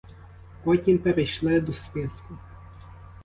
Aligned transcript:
Потім 0.63 0.97
перейшли 0.97 1.59
до 1.59 1.73
списку. 1.73 2.33